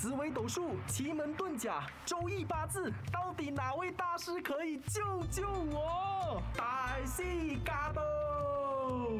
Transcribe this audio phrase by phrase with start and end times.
[0.00, 6.40] 紫微斗数、奇门遁甲、周易八字，到底哪位大师可以救救我？
[6.56, 9.10] 大西嘎多。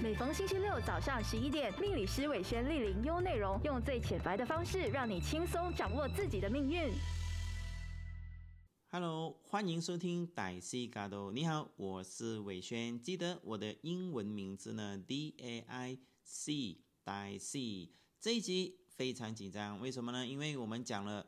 [0.00, 6.92] 每逢星期六早上十一点，命理师伟轩莅临优内容，用最浅白的方式，让你轻松掌握自己的命运。
[8.92, 11.32] Hello，欢迎收听歹西嘎多。
[11.32, 13.02] 你好，我是伟轩。
[13.02, 17.96] 记得我的英文名字呢？D A I C，歹西。
[18.20, 20.26] 这一集非常紧张，为什么呢？
[20.26, 21.26] 因为我们讲了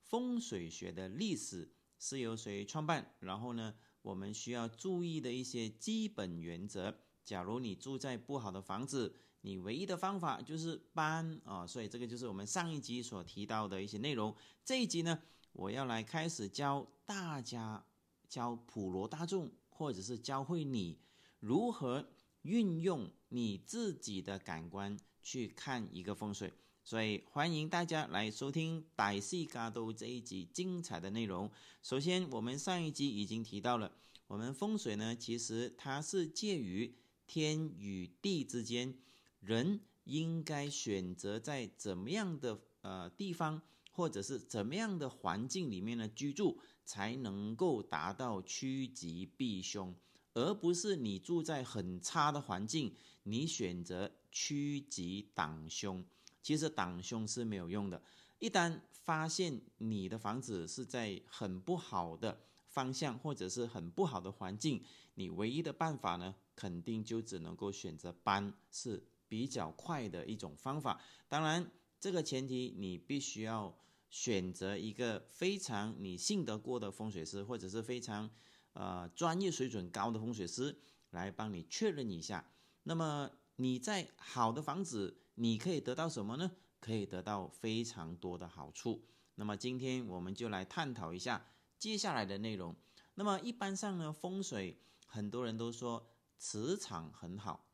[0.00, 6.92] 风水学的历史是由谁创办，然后呢，我们需要注意的一些基本原则。
[7.24, 14.34] 假如你住在不好的房子，你唯一的方法就是搬啊，所以这个就是我们上一集所提到的一些内容。
[14.64, 17.86] 这一集呢，我要来开始教大家，
[18.28, 20.98] 教普罗大众，或者是教会你
[21.38, 22.08] 如何
[22.42, 26.52] 运用你自己的感官去看一个风水。
[26.86, 31.50] 所以欢迎大家来收听《歹戏嘎都》这一集精彩的内容。
[31.82, 33.90] 首先，我们上一集已经提到了，
[34.26, 36.94] 我们风水呢，其实它是介于
[37.26, 38.98] 天与地之间，
[39.40, 49.94] 人应该选择在怎么样的呃地方，或者是怎么样的环境里面呢居住，才能够达到趋吉避凶，
[50.34, 56.04] 而不是你住在很差的环境，你选择趋吉挡凶。
[56.44, 58.02] 其实挡凶是没有用的。
[58.38, 71.00] 一旦发现你的房子是在很不好的方向，或者是很不好的环境，你唯一的办法呢，肯定就只能够选择搬，是比较快的一种方法。
[71.28, 73.74] 当然，这个前提你必须要
[74.10, 78.28] 选择一个非常你信得过的风水师，或者是非常
[78.74, 80.76] 呃专业水准高的风水师
[81.10, 82.46] 来帮你确认一下。
[82.82, 86.50] 那么你在好的房子，你可以得到什么呢？
[86.80, 89.06] 可以得到非常多的好处。
[89.36, 91.46] 那么今天我们就来探讨一下
[91.78, 92.76] 接下来的内容。
[93.14, 97.68] 那么一般上呢，风水很多人都说磁场很好，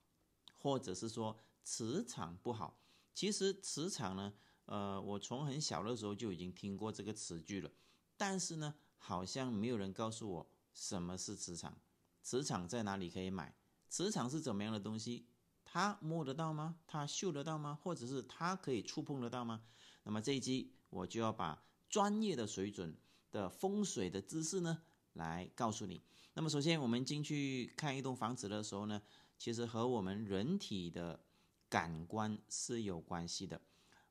[0.56, 2.80] 或者是说磁场不好。
[3.14, 4.32] 其实磁场呢，
[4.66, 7.70] 呃，我从很小的时候就已经听过这个词句了，
[8.16, 11.76] 但是呢，好像没有人告诉我什么是磁场，
[12.22, 13.54] 磁场在哪里可以买，
[13.88, 15.26] 磁场是怎么样的东西。
[15.72, 16.74] 他摸得到吗？
[16.84, 17.78] 他嗅得到吗？
[17.80, 19.62] 或者是他可以触碰得到吗？
[20.02, 22.96] 那么这一集我就要把专业的水准
[23.30, 24.82] 的风水的知识呢，
[25.12, 26.02] 来告诉你。
[26.34, 29.00] 那么首先我们进去看一栋房子的时候呢，
[29.38, 31.20] 其实和我们人体的
[31.68, 33.60] 感官是有关系的。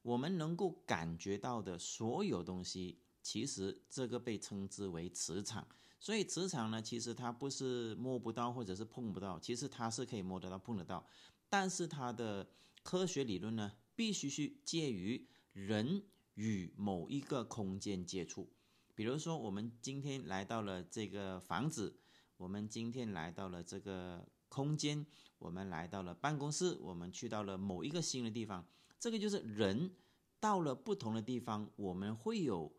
[0.02, 5.68] 我们能够感觉到的所有东西，其实这个被称之为磁场。
[6.00, 11.06] 所以磁场呢，其实它不是摸不到或者是碰不到，其实它是可以摸得到、碰得到。
[11.50, 12.48] 但是它的
[12.84, 16.04] 科学理论呢，必须是介于人
[16.36, 18.50] 与某一个空间接触。
[18.96, 21.98] 比如说，我们今天来到了这个房子，
[22.38, 25.06] 我们今天来到了这个空间，
[25.38, 28.66] 我们来到了办公室，我们去到了某一个新的地方。
[29.00, 29.94] 这个就是人
[30.40, 32.72] 到了不同的地方，我们会有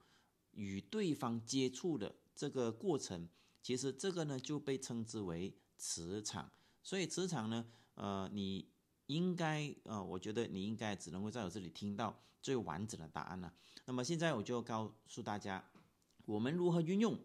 [0.53, 3.29] 与对方接触的这个过程。
[3.63, 6.51] 其实这个呢，就被称之为磁场。
[6.83, 8.69] 所以磁场呢，呃，你
[9.07, 13.53] 应该，呃，我觉得你应该只能够在我这里听到最完整的答案了。
[13.85, 15.69] 那么现在我就告诉大家，
[16.25, 17.19] 我们如何运用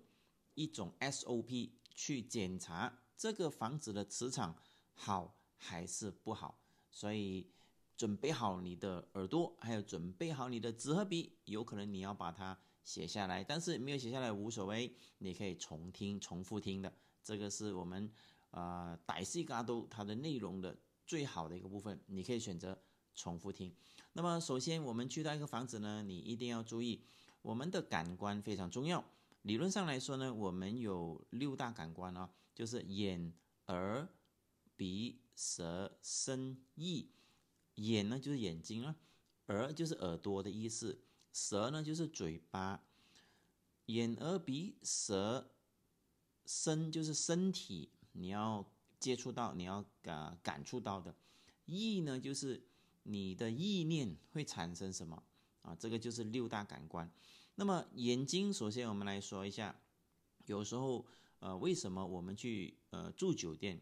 [0.55, 4.57] 一种 SOP 去检查这个房子的磁场
[4.93, 6.59] 好还是不好。
[6.89, 7.51] 所以
[7.95, 16.91] 准备好你的耳朵，还有准备好你的纸和笔，有可能你要把它写下来，但是没有写下来无所谓，你可以重听、重复听的。
[17.23, 18.11] 这个是我们。
[18.55, 22.81] 呃，歹戏嘎都它的内容的最好的一个部分，你可以选择
[23.13, 23.75] 重复听。
[24.13, 27.03] 那么，首先我们去到一个房子呢，你一定要注意，
[27.41, 29.03] 我们的感官非常重要。
[29.41, 33.33] 理论上来说呢，我们有六大感官啊，就是眼、
[33.67, 34.07] 耳、
[34.77, 37.11] 鼻、舌、身、意。
[37.73, 38.95] 眼呢就是眼睛啊，
[39.47, 42.85] 耳就是耳朵的意思，舌呢就是嘴巴。
[43.87, 45.51] 眼、耳、鼻、舌、
[46.45, 47.91] 身就是身体。
[48.17, 48.65] 你要
[48.99, 51.13] 接触到，你要感感触到的
[51.65, 52.63] 意呢，就是
[53.03, 55.21] 你的意念会产生什么
[55.61, 55.75] 啊？
[55.75, 57.11] 这个就是六大感官。
[57.55, 59.75] 那么眼睛，首先我们来说一下，
[60.45, 61.05] 有时候
[61.39, 63.81] 呃，为什么我们去呃住酒店，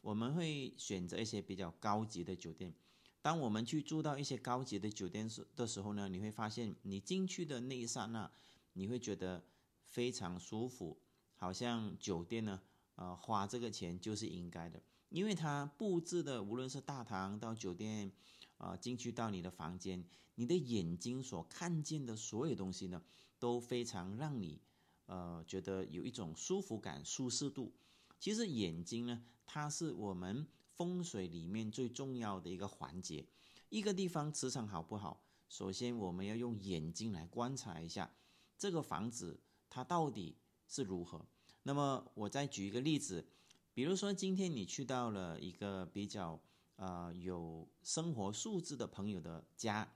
[0.00, 2.74] 我们会选择一些比较高级的酒店？
[3.20, 8.30] 当我们去住到一些高级的酒店时的时候呢，你会发现，你进去的那一刹那，
[8.72, 9.44] 你会觉得
[9.84, 10.98] 非常舒服，
[11.36, 12.60] 好像酒店呢。
[12.96, 18.12] 呃，花这个钱就是应该的，因为它布置的无论是大堂到酒店，
[18.56, 20.04] 啊，进去到你的房间，
[20.36, 23.02] 你的眼睛所看见的所有东西呢，
[23.38, 24.60] 都非常让你
[25.06, 27.72] 呃觉得有一种舒服感、舒适度。
[28.20, 33.26] 其实眼睛呢，它是我们风水里面最重要的一个环节。
[33.70, 38.14] 一个地方磁场好不好，首先我们要用眼睛来观察一下
[38.56, 40.36] 这个房子它到底
[40.68, 41.26] 是如何。
[41.64, 43.26] 那么我再举一个例子，
[43.74, 46.40] 比如说今天你去到了一个比较。
[46.76, 49.88] 呃，有生活素质的朋友的家，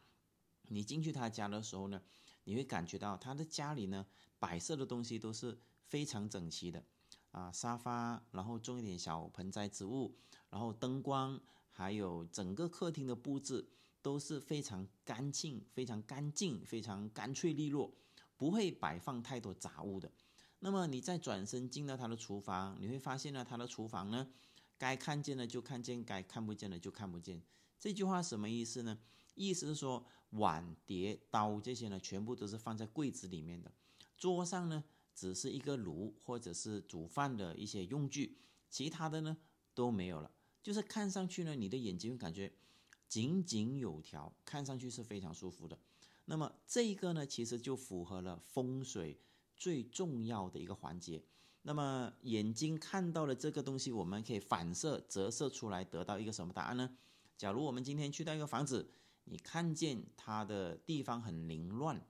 [0.68, 2.00] 你进去他家的时候呢，
[2.44, 4.06] 你会感觉到他的家里呢，
[4.38, 6.84] 摆设的东西都是非常整齐的，
[7.32, 10.16] 啊，沙发，然后种一点小盆栽植物，
[10.50, 11.40] 然后灯光，
[11.72, 13.68] 还有整个客厅的布置
[14.00, 17.92] 都是非常干净、非常干净、非常干脆利落，
[18.36, 20.12] 不会摆放太多杂物的。
[20.60, 24.28] 那么你再转身进到他的厨房，你会发现呢，他的厨房呢。
[24.80, 27.42] 该看见的就看见，该看不见的就看不见。
[27.80, 28.96] 这句话什么意思呢？
[29.34, 33.72] 意思是说，碗碟刀这些呢，全部都是放在柜子里面的。
[34.16, 34.84] 桌上呢，
[35.16, 38.38] 只是一个炉或者是煮饭的一些用具，
[38.70, 39.36] 其他的呢
[39.74, 40.30] 都没有了。
[40.62, 42.52] 就是看上去呢，你的眼睛会感觉
[43.08, 45.76] 井井有条，看上去是非常舒服的。
[46.26, 49.18] 那么这一个呢，其实就符合了风水
[49.58, 51.22] 最重要的一个环节。
[51.62, 56.96] 那么眼睛看到了这个东西，我们可以反射折射出来，得到一个什么答案呢？
[57.36, 58.90] 假如我们今天去到一个房子，
[59.24, 62.00] 你看见它的地方很凌乱，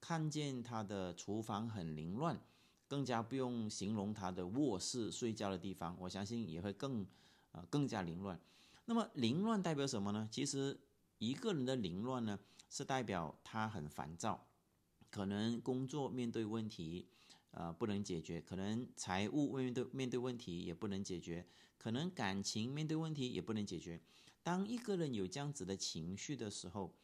[0.00, 2.40] 看见它的厨房很凌乱，
[2.86, 7.04] 更加不用形容它的卧室睡觉的地方，我相信也会更
[7.50, 8.38] 呃更加凌乱。
[8.84, 10.28] 那么凌乱代表什么呢？
[10.30, 10.78] 其实
[11.18, 12.38] 一个人的凌乱呢，
[12.70, 14.46] 是代表他很烦躁，
[15.12, 17.06] 可能工作面对问题。
[17.54, 24.00] 呃，不能解决，可能财务面对面对问题也不能解决，可能感情面对问题也不能解决。
[24.42, 26.94] 当一个人有这样子的情绪的时候，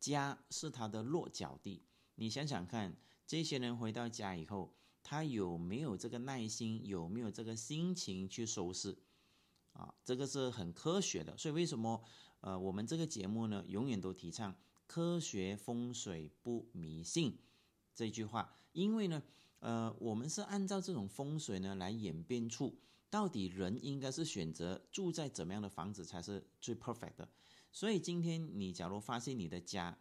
[0.00, 1.84] 家是他的落脚地。
[2.16, 2.96] 你想想看，
[3.28, 4.74] 这些人回到家以后，
[5.04, 8.98] 他有没有这个耐心，有没有这个心情去收拾？
[9.72, 11.38] 啊，这个是很科学的。
[11.38, 12.02] 所以为什么
[12.40, 14.52] 呃，我们这个节目呢，永远都提倡
[14.88, 17.38] 科学风水不迷信
[17.94, 19.22] 这句话，因为呢。
[19.64, 22.76] 呃，我们是按照这种风水呢来演变出，
[23.08, 27.28] 到底人应该是选择住在怎么样的房子才是最 perfect 的。
[27.70, 29.96] 所以今天你假如发现你的家，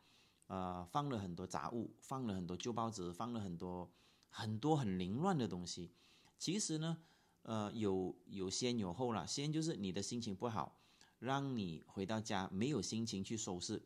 [0.47, 3.87] 呃，放了很多杂物，放了很多旧报纸，放了很多
[4.31, 5.91] 很多很凌乱的东西，
[6.39, 6.97] 其实呢，
[7.43, 9.27] 呃，有有先有后了。
[9.27, 10.75] 先就是你的心情不好，
[11.19, 13.79] 让你回到家没有心情去收拾；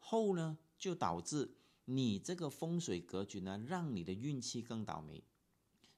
[0.00, 1.54] 后呢，就导致。
[1.92, 5.24] 你这个风水格局呢，让你的运气更倒霉。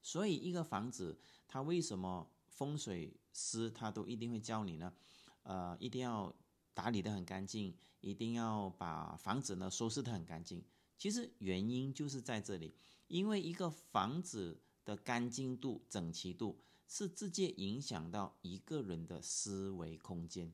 [0.01, 4.95] 所以，一个房子，它为什么风水师他都一定会教你呢？
[5.43, 6.35] 呃，一定要
[6.73, 10.65] 打理的很干净，一定要把房子呢收拾的很干净。
[10.97, 12.75] 其实原因就是在这里，
[13.09, 20.51] 因为一个房子的干净度、整齐度是直接影响到一个人的思维空间。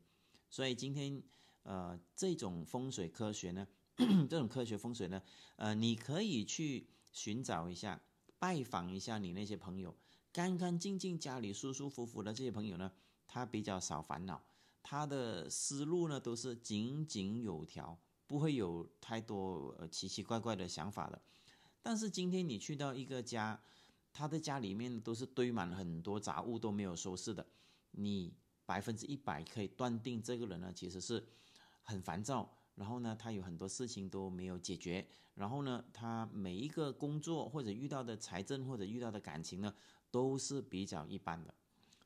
[0.50, 1.23] 所以今天，
[1.62, 3.69] 呃，这种风水科学呢。
[4.30, 5.20] 这种科学风水呢，
[5.56, 8.00] 呃，你可以去寻找一下，
[8.38, 9.92] 拜访一下你那些朋友，
[10.32, 12.92] 干干净净家里舒舒服服的这些朋友呢，
[13.26, 14.40] 他比较少烦恼，
[14.84, 17.98] 他的思路呢都是井井有条，
[18.28, 21.20] 不会有太多奇奇怪怪的想法的。
[21.82, 23.60] 但是今天你去到一个家，
[24.12, 27.44] 他的家里面都是堆满很多杂物都没有收拾的，
[27.90, 28.32] 你
[28.64, 31.26] 百分之一百可以断定这个人呢其实是
[31.82, 32.55] 很烦躁。
[32.79, 35.05] 然后呢，他有很多事情都没有解决。
[35.35, 39.75] 然后呢，他每一个工作或者遇到的财政或者遇到的感情呢，
[40.13, 41.53] 都是比较一般的。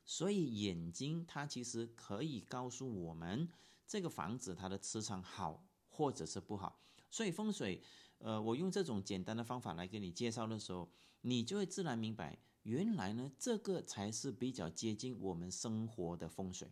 [0.03, 3.47] 所以眼睛它其实可以告诉我们
[3.87, 6.79] 这个房子它的磁场好或者是不好。
[7.09, 7.81] 所以风水，
[8.17, 10.89] 呃，我用这种简单的方法来给你介绍的时候，
[11.21, 16.71] 你就会自然明白，原来呢这个才是比较接近我们生活的风水，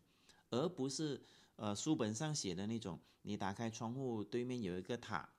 [0.50, 1.24] 而不是。
[1.61, 5.29] 呃，书本上写的那种，你打开窗户对面有一个塔，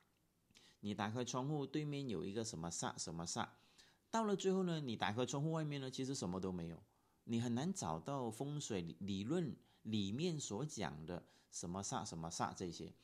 [0.78, 3.48] 你打开窗户对面有一个什么煞什么煞，
[4.08, 6.80] 到了最后呢，你打开窗户外面呢，其实什么都没有，
[7.24, 12.94] 你很难找到风水理论里面所讲的什么煞什么煞这些。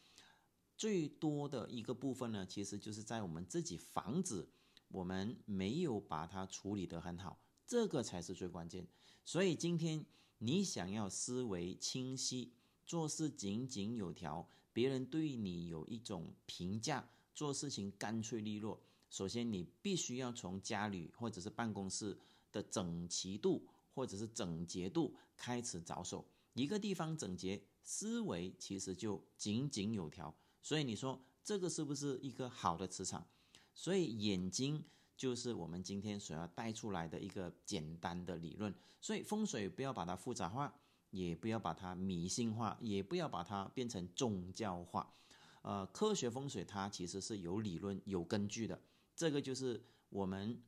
[0.76, 4.48] 最多的一个部分呢，其实就是在我们自己房子，
[4.86, 8.86] 我们没有把它处理得很好，这个才是最关键。
[9.24, 10.06] 所以今天
[10.38, 12.52] 你想要思维清晰。
[12.88, 18.80] 做事井井有条，别人对你有一种评价，做事情干脆利落。
[19.10, 22.18] 首先，你必须要从家里或者是办公室
[22.50, 26.26] 的整齐度或者是整洁度开始着手。
[26.54, 30.34] 一个地方整洁，思维其实就井井有条。
[30.62, 33.26] 所以你说这个是不是一个好的磁场？
[33.74, 34.82] 所以眼睛
[35.14, 38.74] 就是我们今天所要带出来的一个简单的理论。
[38.98, 40.74] 所以风水不要把它复杂化，
[41.10, 45.14] 也不要把它迷信化，也不要把它变成宗教化。
[45.62, 48.80] 呃，科学风水它其实是有理论、有根据的。
[49.14, 50.62] 这个就是我们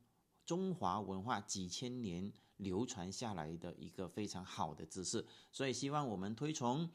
[0.45, 5.25] 中华文化几千年流传下来的一个非常好的知识。
[5.51, 6.89] 所以希望我们推崇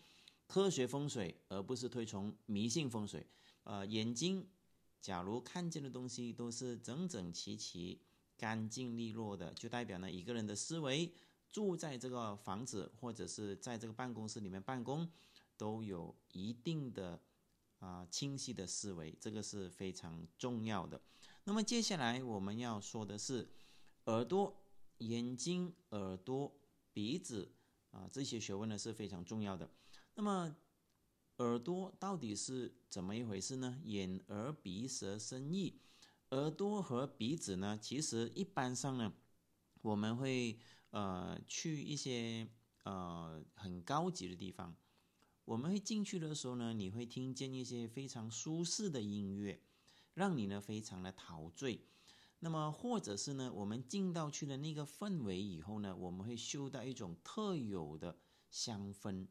[0.47, 3.27] 科学风水，而不是推崇迷信风水。
[3.65, 4.47] 呃，眼睛
[5.01, 8.01] 假如看见的东西都是整整齐齐、
[8.37, 11.13] 干净利落的，就代表呢一个人的思维，
[11.51, 15.09] 住在这个房子或者是在这个办公室里面办公，
[15.57, 17.21] 都有一定的。
[17.79, 20.99] 啊，清晰的思维，这个是非常重要的。
[21.45, 23.47] 那么接下来我们要说的是
[24.07, 24.57] 耳朵、
[24.99, 26.51] 眼睛、耳朵、
[26.95, 27.53] 鼻子
[27.91, 29.71] 啊，这些学问呢是非常重要的。
[30.15, 30.57] 那么
[31.37, 33.79] 耳朵到底是怎么一回事呢？
[33.85, 35.79] 眼、耳、鼻、舌、身、意。
[36.31, 39.13] 耳朵和鼻子呢，其实一般上呢，
[39.83, 40.59] 我们会
[40.97, 42.49] 呃去一些
[42.85, 44.75] 呃很高级的地方。
[45.45, 49.61] 我们会进去的时候呢，你会听见一些非常舒适的音乐，
[50.15, 51.85] 让你呢非常的陶醉。
[52.39, 58.19] 那么或者是呢，我们进到去的那个氛围以后呢，我们会嗅到一种特有的
[58.51, 59.27] 香氛，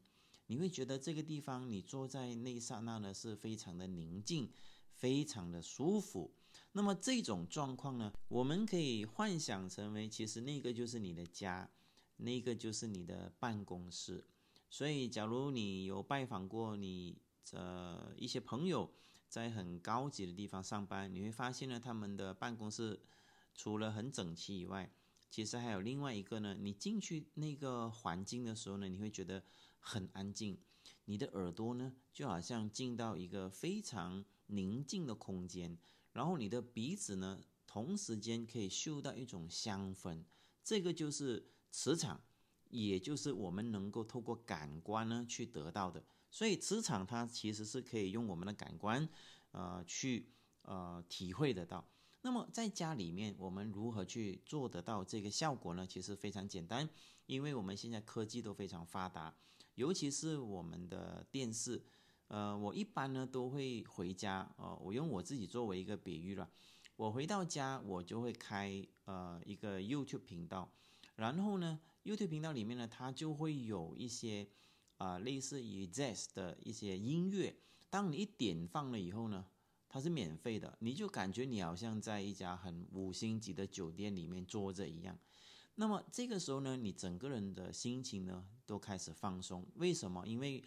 [0.46, 4.50] 你会觉得这个地方你坐在那一刹那呢是非常的宁静，
[4.92, 6.32] 非常的舒服。
[6.76, 11.70] 那么这种状况呢，我们可以幻想成为，其实那个就是你的家，
[12.18, 14.22] 那个就是你的办公室。
[14.68, 17.16] 所以，假如你有拜访过你
[17.50, 18.92] 的一些朋友，
[19.26, 23.00] 在很高级的地方上班，你会发现呢，他们的办公室
[23.54, 24.92] 除了很整齐以外，
[25.30, 26.54] 其实还有另外一个呢。
[26.60, 29.42] 你进去那个环境的时候呢，你会觉得
[29.80, 30.58] 很安静，
[31.06, 35.78] 你的耳朵呢就好像进到一个非常宁静的空间，
[36.16, 40.24] 然后你的鼻子呢同时间可以嗅到一种香氛，
[40.64, 42.20] 这个就是磁场。
[42.68, 49.08] 也就是我们能够透过感官呢去得到的，所以磁场它其实是可以用我们的感官，
[49.52, 50.28] 呃，去
[50.62, 51.88] 呃体会得到。
[52.22, 55.86] 那么在家里面，我们如何去做得到这个效果呢？
[55.86, 56.90] 其实非常简单，
[57.26, 59.32] 因为我们现在科技都非常发达，
[59.76, 61.84] 尤其是我们的电视。
[62.28, 66.48] 呃，我一般呢都会回家，呃，我用我自己作为一个比喻了，
[66.96, 70.70] 我回到家我就会开呃一个 YouTube 频道，
[71.16, 71.80] 然后呢。
[72.06, 74.46] YouTube 频道里面呢，它就会有一些
[74.96, 77.56] 啊类似于 Jazz 的一些音乐。
[77.90, 79.44] 当你一点放了以后呢，
[79.88, 85.18] 它是免费的，你就感觉你好像在一家很五星级的酒店里面坐着一样。
[85.74, 89.66] 那么这个时候呢，你整个人的心情呢都开始放松。
[89.74, 90.24] 为什么？
[90.28, 90.62] 因为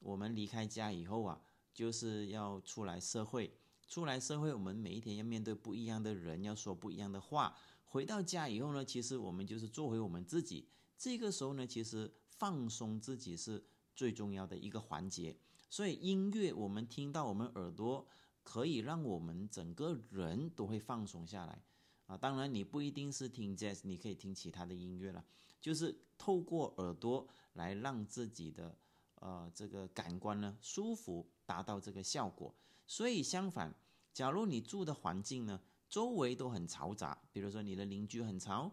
[0.00, 1.40] 我们离开家以后啊，
[1.72, 3.52] 就是要出来社会，
[3.86, 7.56] 出来社会，我们每一天要面对不一样的人，要说不一样的话。
[7.84, 10.68] 回到家以后呢，其实我们就是做回我们自己。
[10.96, 13.64] 这个时候呢，其实放松自己是
[13.94, 15.36] 最重要的一个环节。
[15.70, 18.06] 所以音乐，我们听到我们耳朵
[18.42, 21.62] 可以让我们整个人都会放松下来
[22.06, 22.16] 啊。
[22.16, 25.24] 当然，你不一定是听 jazz，你可以听其他的音乐了。
[25.60, 28.76] 就是透过耳朵来让自己的
[29.20, 32.54] 呃这个感官呢舒服，达到这个效果。
[32.86, 33.74] 所以相反，
[34.12, 38.70] 假如你住的环境呢周围都很嘈杂，比如说你的邻居很嘈。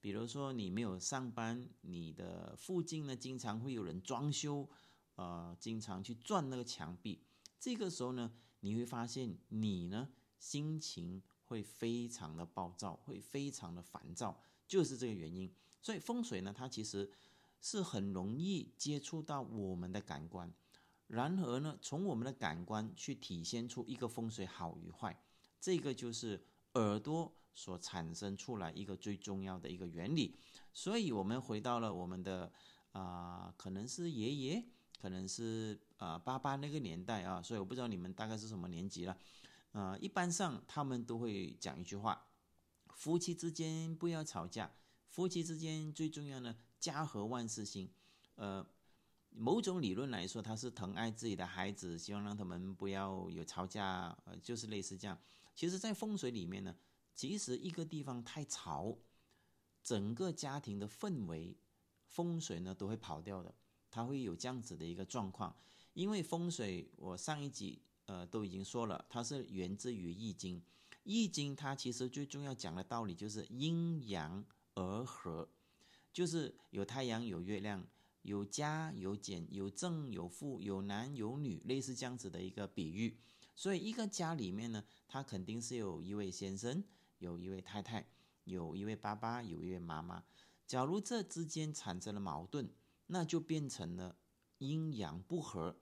[0.00, 4.68] 比如说你没有上班，你的附近呢经常会有人装修，
[5.16, 7.24] 呃，经常去转那个墙壁。
[7.58, 15.52] 这个时候呢，你会发现你呢心情会非常的暴躁，会非常的烦躁，就是这个原因。
[15.82, 17.10] 所以风水呢，它其实
[17.60, 20.52] 是很容易接触到我们的感官，
[21.06, 25.20] 然而呢，从我们的感官去体现出一个风水好与坏，
[25.60, 27.34] 这个就是耳朵。
[27.54, 30.36] 所产生出来一个最重要的一个原理，
[30.72, 32.52] 所以我们回到了我们的
[32.92, 34.64] 啊，可能是爷爷，
[35.00, 39.18] 可能是啊爸爸那个年代啊，所以我不知道你们大概是什么年纪了，
[39.72, 42.28] 呃，一般上他们都会讲一句话：
[42.94, 44.70] 夫妻之间不要吵架，
[45.08, 47.90] 夫妻之间最重要的家和万事兴。
[48.36, 48.66] 呃，
[49.30, 55.18] 某种理论来说，他是疼爱自己的孩子，希望让他们不要有吵架，呃，就是类似这样。
[55.54, 56.76] 其实，在风水里面呢。
[57.14, 58.96] 其实一个地方太吵，
[59.82, 61.56] 整个家庭的氛围、
[62.06, 63.52] 风水呢都会跑掉的，
[63.90, 65.56] 它会有这样子的一个状况。
[65.94, 70.62] 因为风水，我上一集呃都已经说了，它是源自于易经。
[71.02, 74.44] 易经它其实最重要讲的道理就是阴阳
[74.74, 75.48] 而和，
[76.12, 77.86] 就是有太阳有月亮，
[78.22, 83.16] 有加有减，有正有负，有男有女，类似这样子的一个比喻。
[83.54, 86.84] 所以一个家里面呢，他肯定是有一位先生，
[87.18, 88.06] 有一位太太，
[88.44, 90.24] 有一位爸爸，有一位妈妈。
[90.66, 92.70] 假如这之间产生了矛盾，
[93.06, 94.16] 那就变成了
[94.58, 95.76] 阴阳不和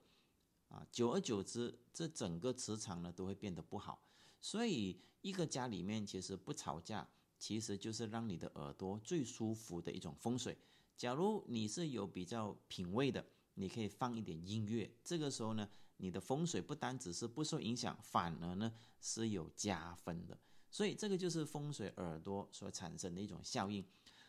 [0.69, 0.87] 啊。
[0.91, 4.01] 久而久之，这整个磁场呢都会变得不好。
[4.39, 7.07] 所以一个家里面其实不吵架，
[7.37, 10.57] 其实就是让你的耳朵最舒服的一种风水。
[10.95, 14.91] 假如你是有比较品味的，你可以放一点音乐。
[15.03, 20.37] 这个时候呢，你的风水不单只是不受影响，反而呢是有加分的。
[20.69, 23.85] 所以这个就是风水耳朵所产生的一种效应。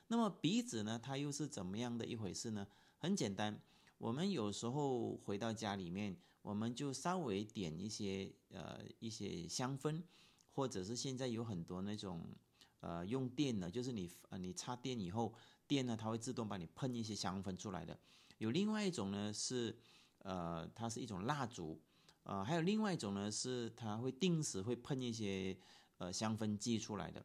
[0.07, 2.67] 那么鼻子呢，它又是怎么样的一回事呢？
[2.97, 3.61] 很简单，
[3.99, 10.03] 我们有时候回到家里面，我们就稍微点一些呃一些香氛，
[10.53, 12.25] 或者是现在有很多那种
[12.81, 15.35] 呃用电的，就是你呃你插电以后。
[15.69, 18.01] 电呢，它会自动帮你喷一些香氛出来的。
[18.39, 19.77] 有另外一种呢是，
[20.21, 21.79] 呃，它是一种蜡烛，
[22.23, 25.55] 呃，还有另外一种呢是它会定时会喷一些
[25.99, 27.23] 呃香氛剂出来的。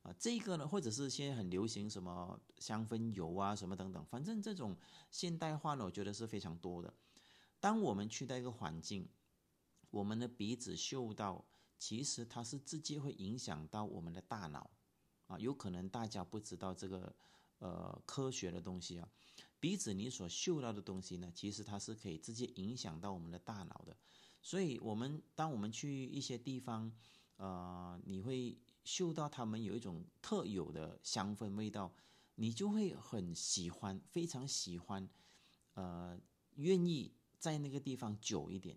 [0.00, 4.74] 啊，这个呢，或者是现在很流行什么香氛油啊，什么等等，反正这种
[5.10, 6.94] 现代化呢，我觉得是非常多的。
[7.60, 9.06] 当我们去到一个环境，
[9.90, 11.44] 我们的鼻子嗅到，
[11.78, 14.70] 其实它是直接会影响到我们的大脑。
[15.32, 17.14] 啊，有可能大家不知道这个。
[17.64, 19.08] 呃，科学的东西啊，
[19.60, 23.96] 鼻子你所嗅到的东西呢，其实它是可以直接影响到我们的大脑的。
[24.42, 26.92] 所以，我们当我们去一些地方，
[27.36, 31.94] 呃，你会嗅到他们有一种特有的香氛味道，
[32.34, 35.08] 你就会很喜欢，非常喜欢，
[35.74, 36.18] 呃，
[36.56, 38.76] 愿意在那个地方久一点。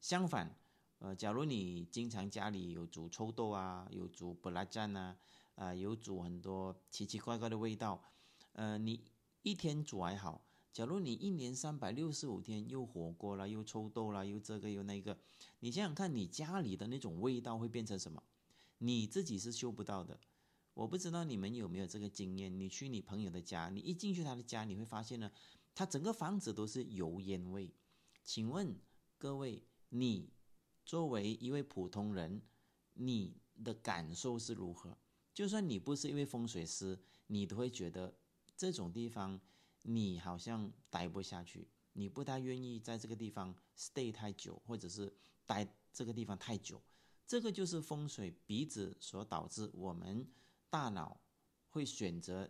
[0.00, 0.56] 相反，
[1.00, 5.18] 呃，假如你经常家里有煮臭豆啊，有煮布拉酱啊。
[5.54, 8.02] 啊，有煮很多奇奇怪怪的味道，
[8.52, 9.04] 呃，你
[9.42, 15.16] 一天煮还好，假如你一年三百六十五天又火锅了，又臭豆了，又这个又那个，
[15.60, 18.22] 你想想看，你家里的那种味道会变成什么？
[18.78, 20.18] 你自己是嗅不到的。
[20.74, 22.58] 我不知道你们有没有这个经验？
[22.58, 25.30] 你去你朋友的家，你一进去他的家，你会发现呢，
[25.72, 27.72] 他整个房子都是油烟味。
[28.24, 28.76] 请问
[29.16, 30.32] 各位，你
[30.84, 32.42] 作为一位普通人，
[32.94, 34.98] 你的感受是如何？
[35.34, 38.14] 就算你不是一位风水师，你都会觉得
[38.56, 39.40] 这种地方
[39.82, 45.12] 你好像待不下去，你不太愿意在这个地方 stay 太久，或者是
[45.44, 46.80] 待这个地方太久。
[47.26, 50.26] 这个就是风水鼻子所导致我们
[50.70, 51.20] 大脑
[51.68, 52.48] 会选择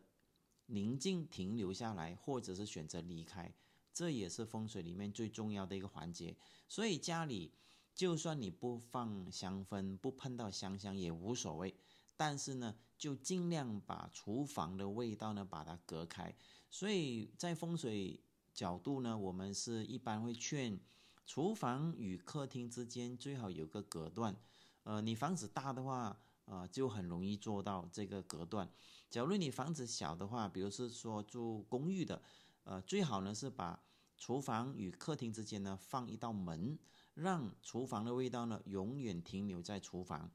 [0.66, 3.50] 宁静停留下来，或者是选择离开。
[3.92, 6.36] 这也是风水里面最重要的一个环节。
[6.68, 7.52] 所以家里
[7.94, 11.72] 就算你不放香氛，不碰到香香也无所谓。
[12.16, 16.35] 但是呢，就尽量把厨房的味道呢把它隔开。
[16.70, 18.22] 所以在风水
[18.53, 20.81] 角度呢，我们是一般会劝，
[21.27, 24.37] 厨房与客厅之间最好有个隔断。
[24.85, 28.70] 呃，你房子大的话，呃，就很容易做到这个隔断。
[29.09, 32.22] 假如你房子小的话，比如是说住公寓的，
[32.64, 33.83] 呃，最好呢是把
[34.18, 36.79] 厨房与客厅之间呢放一道门，
[37.14, 40.31] 让厨房的味道呢永远停留在厨房。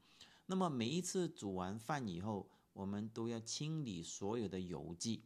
[0.50, 5.22] 那么每一次煮完饭以后，我们都要清理所有的油迹。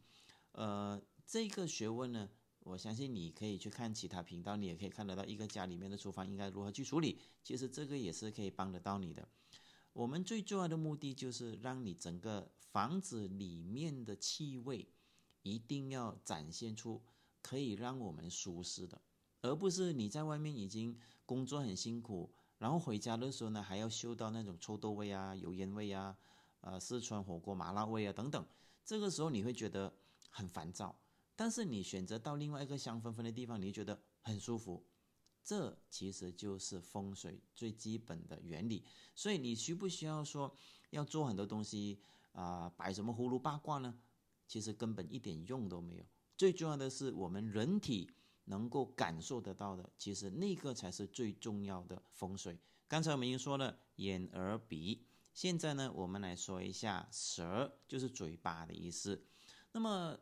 [0.51, 7.17] 呃，这个学问呢，我相信你可以去看其他频道，你也可以看得到一个家里面的厨房应该如何去处理。
[7.41, 9.27] 其实这个也是可以帮得到你的。
[9.93, 14.87] 我们最重要的目的就是让你整个房子里面的气味
[15.41, 17.01] 一定要展现出
[17.41, 19.01] 可以让我们舒适的，
[19.41, 22.31] 而不是你在外面已经工作很辛苦。
[22.65, 26.17] 然后回家的时候呢，还要嗅到那种臭豆味啊、油烟味啊、
[26.61, 28.43] 呃四川火锅麻辣味啊等等，
[28.83, 29.93] 这个时候你会觉得
[30.31, 30.99] 很烦躁。
[31.35, 34.83] 但是你选择到另外一个香喷喷的地方，你觉得很舒服。
[35.43, 38.83] 这其实就是风水最基本的原理。
[39.13, 40.51] 所以你需不需要说
[40.89, 41.99] 要做很多东西
[42.31, 43.95] 啊，摆什么葫芦八卦呢？
[44.47, 46.05] 其实根本一点用都没有。
[46.35, 48.09] 最重要的是我们人体。
[48.45, 52.59] 能够感受得到的，其实那个才是最重要的风水。
[52.87, 59.25] 刚才我们已经说了眼、耳、鼻，现在呢，我们来说一下舌，就是嘴巴的意思。
[59.71, 60.19] 那么，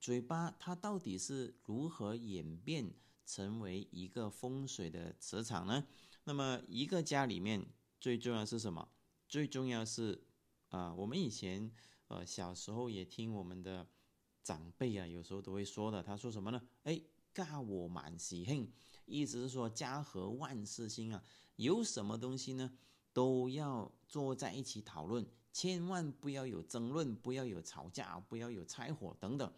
[0.00, 2.94] 嘴巴它到底是如何演变
[3.26, 5.86] 成为一个风水的磁场呢？
[6.24, 7.66] 那么，一个家里面
[8.00, 8.88] 最重要是什么？
[9.28, 10.24] 最重要是
[10.70, 11.70] 啊，我们以前
[12.06, 13.86] 呃小时候也听我们的
[14.42, 16.62] 长辈啊，有时候都会说的，他说什么呢？
[16.84, 16.98] 哎。
[17.44, 18.72] 家和万事兴，
[19.06, 21.22] 意思是说家和万事兴啊。
[21.56, 22.72] 有什么东西呢，
[23.12, 29.52] 都要坐在一起讨论，千万不要有争论，不要有吵架，不要有拆伙等等。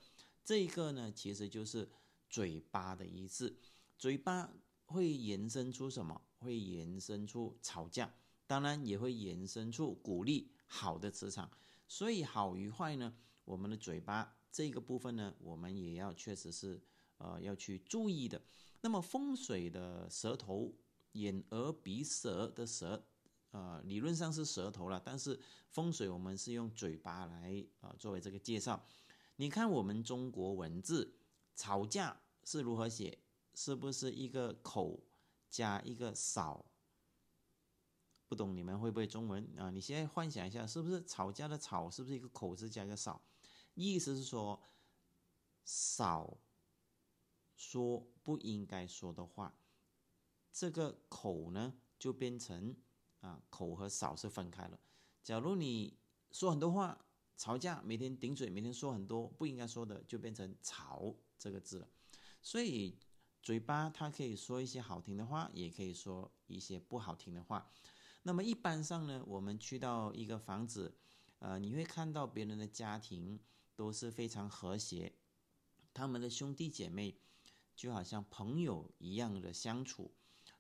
[0.45, 1.89] 这个呢，其实就是
[2.29, 3.59] 嘴巴的意思。
[3.99, 4.51] 嘴巴
[4.87, 6.21] 会延伸出什么？
[6.39, 8.13] 会延伸出吵架，
[8.47, 11.51] 当然也会延伸出鼓励好的磁场。
[11.87, 13.15] 所以好与坏呢，
[13.45, 16.81] 我们的嘴巴这个部分呢，我们也要确实是
[17.21, 18.43] 呃要去注意的。
[18.81, 20.75] 那么风水的舌头、
[21.13, 23.05] 眼、耳、鼻、舌的舌，
[23.53, 28.85] 呃，理论上是舌头了，但是风水我们是用嘴巴来啊作为这个介绍。
[29.37, 31.15] 你看我们中国文字
[31.55, 33.19] 吵架是如何写？
[33.55, 35.01] 是不是一个口
[35.49, 36.65] 加一个少？
[38.29, 39.71] 不懂你们会不会中文啊？
[39.71, 43.21] 你现在幻想一下，是不是吵架的吵是不是一个口字加一个少？
[43.75, 44.63] 意思是说
[45.65, 46.39] 少
[47.61, 49.55] 说不应该说的话，
[50.51, 52.75] 这个口呢就变成
[53.21, 54.81] 啊口和少是分开了。
[55.23, 55.99] 假如你
[56.31, 57.05] 说很多话，
[57.37, 61.89] 吵架每天顶嘴，每天说很多不应该说的，就变成吵这个字了。
[62.41, 62.99] 所以。
[63.43, 67.71] 嘴巴它可以说一些好听的话，也可以说一些不好听的话。
[68.23, 70.95] 那么一般上呢，我们去到一个房子，
[71.39, 73.41] 呃，你会看到别人的家庭
[73.75, 75.15] 都是非常和谐，
[75.95, 77.19] 他们的兄弟姐妹
[77.81, 80.13] 就好像朋友一样的相处，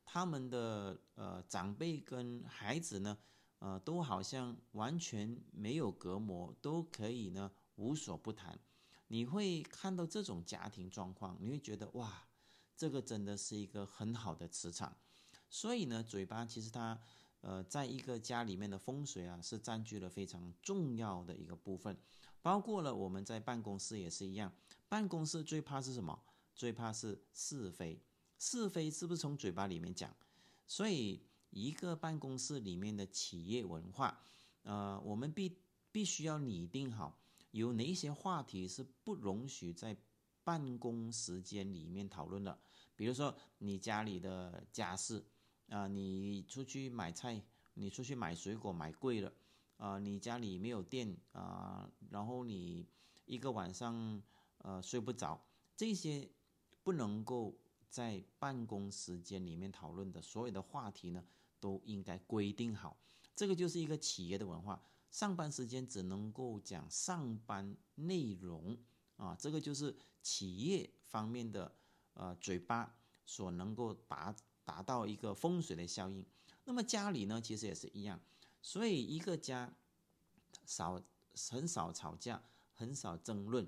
[0.06, 3.18] 他们的呃长辈跟孩子呢，
[3.59, 8.59] 呃，都好像完全没有隔膜，都可以呢无所不谈。
[9.09, 12.26] 你会看到这种家庭状况，你会觉得哇。
[12.74, 14.96] 这个真的是一个很好的磁场，
[15.50, 16.98] 所以呢，嘴巴其实它，
[17.42, 21.94] 呃，在一个家里面的风水啊，是占据了非常重要的一个部分。
[22.40, 24.50] 包括了我们在办公室也是一样，
[24.88, 26.18] 办公室最怕是什么？
[26.61, 27.99] 最怕是是非，
[28.38, 30.14] 是非是不是从嘴巴里面讲？
[30.66, 34.23] 所以一个办公室里面的企业文化，
[34.64, 35.57] 呃，我们必
[35.90, 37.18] 必须要拟定好，
[37.53, 39.96] 有哪些话题是不容许在
[40.44, 42.61] 办公时间里面讨论的。
[42.94, 45.25] 比如说你家里的家事，
[45.68, 47.42] 啊，你出去买菜，
[47.73, 49.33] 你出去买水果买贵了，
[49.79, 52.87] 啊，你家里没有电啊，然后你
[53.25, 54.23] 一个晚上
[54.59, 55.42] 呃睡不着，
[55.75, 56.31] 这些
[56.82, 57.56] 不能够
[57.88, 61.24] 在办公时间里面讨论的所有的话题呢，
[61.58, 62.96] 都应该规定好。
[63.34, 68.76] 这个就是一个企业的文化，上班时间只能够讲上班内容
[69.16, 71.74] 啊，这个就是企业方面的。
[72.14, 72.92] 呃，嘴巴
[73.24, 76.26] 所能够达达到一个风水的效应，
[76.64, 78.20] 那么家里呢，其实也是一样。
[78.60, 79.72] 所以一个家
[80.66, 81.00] 少
[81.48, 82.42] 很少吵架，
[82.74, 83.66] 很少争论，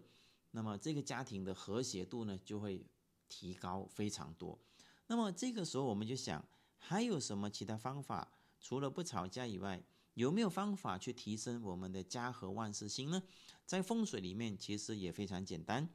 [0.50, 2.84] 那么这个家庭的和谐度呢，就会
[3.32, 4.58] 提高非常多。
[5.06, 6.44] 那么这个时候我们就想，
[6.76, 8.30] 还有什么其他方法？
[8.60, 13.22] 除了不吵架以外，有没有方法去提升我们的家和万事兴呢？
[13.64, 15.88] 在风水里面，其实也非常简单，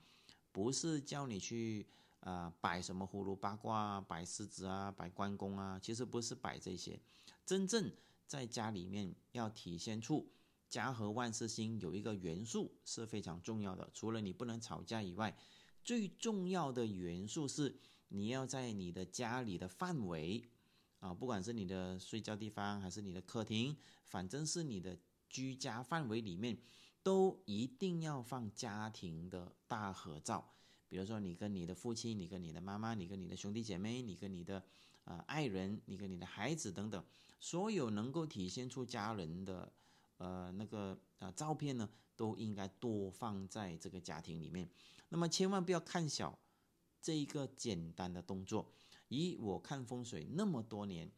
[0.52, 1.88] 不是叫你去。
[2.22, 7.00] 啊，摆什么葫芦八卦啊，摆狮子啊，摆关公啊，其实不是摆这些。
[7.46, 7.90] 真正
[8.26, 10.28] 在家里面要体现出
[10.68, 13.90] 家和万事兴，有一个元素是非常重要的。
[13.94, 15.38] 除了你不能吵架以外，
[15.88, 17.74] 最重要的元素是
[18.10, 20.44] 你要在你的家里的范围
[21.00, 23.74] 啊，不管是你的睡觉地方还是你的客厅，
[24.04, 26.58] 反正是你的居家范围里面，
[27.02, 30.54] 都一定要放家庭的大合照。
[30.90, 34.62] 比如说，你跟你的父亲，你跟你的妈妈，你跟你的兄弟姐妹，你跟你的
[35.06, 37.02] 呃爱人，你跟你的孩子等等，
[37.40, 39.72] 所有能够体现出家人的
[40.18, 44.70] 呃那个呃照片呢，都应该多放在这个家庭里面。
[45.10, 46.38] 那么千万不要看小
[47.02, 48.72] 这一个简单的动作。
[49.08, 51.12] 以我看风水那么多年，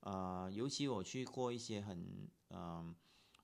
[0.00, 2.94] 呃，尤其我去过一些很嗯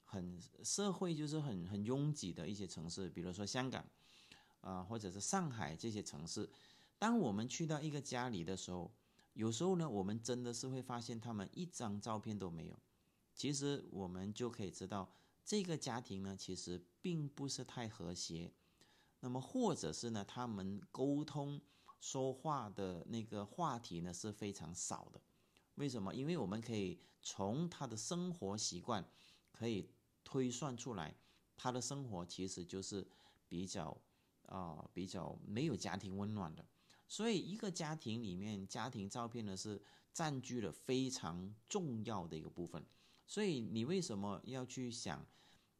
[0.04, 3.84] 很社会就是很很拥挤的一些城市，比如说香港。
[4.62, 6.48] 啊，或者是上海这些城市，
[6.96, 8.94] 当我们去到一个家里的时候，
[9.32, 12.78] 有时候呢，我们真的是会发现他们一张照片都没有。
[13.34, 15.12] 其实我们就可以知道，
[15.44, 18.52] 这个家庭呢，其实并不是太和谐。
[19.22, 21.60] 那么，或者是呢，他们沟通
[21.98, 25.20] 说话的那个话题呢是非常少的。
[25.76, 26.14] 为什么？
[26.14, 29.08] 因为我们可以从他的生活习惯
[29.50, 29.88] 可以
[30.22, 31.16] 推算出来，
[31.56, 33.06] 他的生活其实就是
[33.48, 33.96] 比较。
[34.46, 36.66] 啊，比较没有家庭温暖的，
[37.08, 39.80] 所以一个家庭里面，家庭照片呢是
[40.12, 42.84] 占据了非常重要的一个部分。
[43.26, 45.24] 所以你为什么要去想，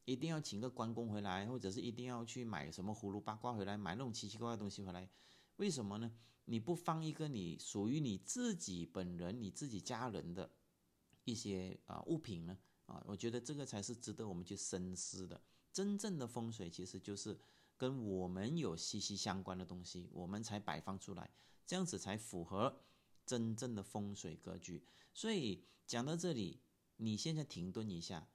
[0.05, 5.09] 一定要请个关公回来，或者是一定要去买什么葫芦八卦回来，买那种奇奇怪怪的东西回来？
[5.57, 6.11] 为什么呢？
[6.45, 10.51] 你不放一个你属于你自己本人、你自己家人的
[11.23, 12.57] 一些啊物品呢？
[12.85, 15.41] 啊，我觉得这个才是值得我们去深思的。
[15.71, 17.39] 真正的风水其实就是。
[17.75, 21.29] 跟我们有息息相关的东西，我们才摆放出来，
[21.65, 22.81] 这样子才符合
[23.25, 24.85] 真正的风水格局。
[25.11, 26.61] 所以讲到这里，
[26.97, 28.29] 你现在停顿一下，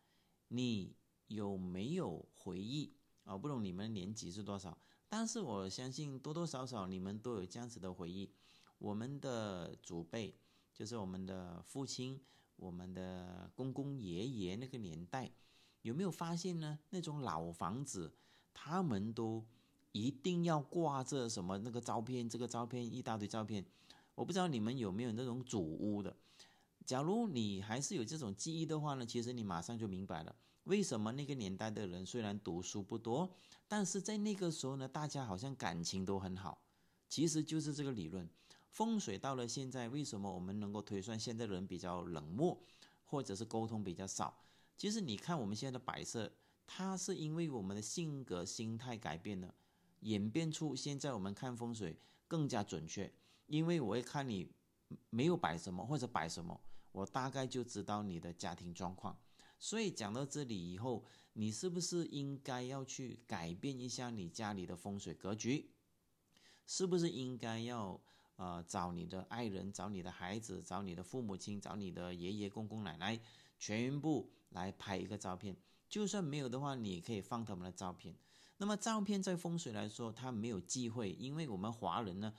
[0.48, 0.96] 你
[1.28, 2.92] 有没有回忆
[3.24, 3.38] 啊？
[3.38, 4.76] 不懂你们年纪是多少，
[5.08, 8.30] 但是我相信多多少少你们都有这样子的回忆。
[8.78, 10.38] 我们的祖辈，
[10.74, 12.20] 就是我们的父亲、
[12.56, 15.32] 我们的公公爷爷那个年代，
[15.82, 16.78] 有没有发现呢？
[16.90, 18.14] 那种老房子，
[18.54, 19.44] 他们都
[19.92, 23.64] 一定要挂着什么那个照片，这个照片一大堆照片。
[24.14, 26.16] 我不知道你们有没有那种祖屋的。
[26.86, 30.34] 假如你还是有这种记忆的话呢，其实你马上就明白了，
[30.68, 33.30] 为什么那个年代的人虽然读书不多，
[33.66, 36.62] 但是在那个时候呢，大家好像感情都很好。
[37.08, 38.28] 其实就是这个理论。
[38.68, 42.62] 风水到了现在，为什么我们能够推算现在的人比较冷漠，
[43.06, 44.38] 或者是沟通比较少？
[44.76, 46.30] 其实你看我们现在的摆设，
[46.66, 49.54] 它是因为我们的性格心态改变了，
[50.00, 53.10] 演变出现在我们看风水更加准确。
[53.46, 54.52] 因为我会看你
[55.08, 56.60] 没有摆什么或者摆什么，
[56.92, 59.18] 我大概就知道你的家庭状况。
[59.58, 65.70] 所以讲到这里以后，你是不是应该要去改变一下你家里的风水格局？
[66.66, 68.00] 是不是应该要？
[68.36, 73.20] 呃，找你的爱人，找你的孩子，找你的父母亲，找你的爷爷公公奶奶，
[73.58, 75.56] 全部来拍一个照片。
[75.88, 78.14] 就算没有的话，你也可以放他们的照片。
[78.58, 82.32] 那么照片在风水来说，它没有忌讳，因为我们华人呢，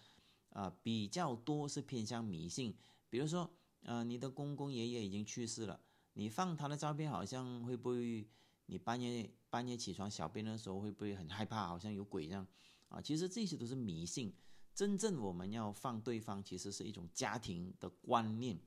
[0.51, 2.73] 呃，比较多是偏向迷信。
[3.09, 3.51] 比如说，
[3.81, 5.81] 呃，你的公公爷爷已经去世了，
[6.19, 8.27] 你放他的照片，好像会不会
[8.65, 12.45] 你半夜半夜起床小便的时候会不会很害怕，好像有鬼这样？
[12.89, 14.35] 啊，其实这些都是迷信。
[14.75, 18.59] 真正我们要放对方，其实是一种家庭的观念。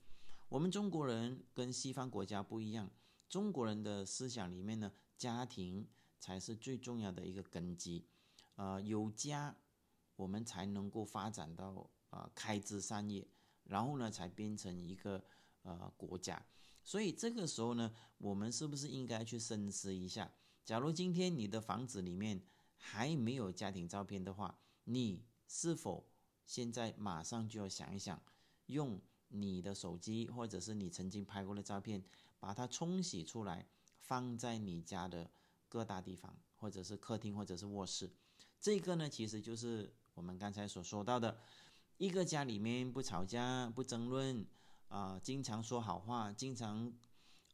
[0.48, 2.90] 我们中国人跟西方国家不一样，
[3.28, 5.86] 中国人的思想里面呢，家庭
[6.18, 8.06] 才是最重要的一个根基。
[8.54, 9.54] 呃，有家，
[10.16, 13.28] 我们才能够发展到呃开枝散叶，
[13.64, 15.22] 然后呢，才变成一个
[15.64, 16.42] 呃国家。
[16.84, 20.32] 所以这个时候呢，我们是不是应该去深思一下？
[20.64, 22.42] 假如今天你的房子里面
[22.76, 25.24] 还没有家庭照片的话，你。
[25.54, 26.08] 是否
[26.46, 28.18] 现在马上就要想一想，
[28.68, 32.02] 用你的手机或者是你曾经拍过的照片，
[32.40, 33.68] 把它冲洗出来，
[33.98, 35.30] 放在你家的
[35.68, 38.10] 各大地方，或者是客厅，或者是卧室。
[38.58, 41.38] 这个呢，其实就是我们刚才所说到的，
[41.98, 44.46] 一个家里面不吵架、不争论，
[44.92, 46.92] 啊，经常说好话，经常，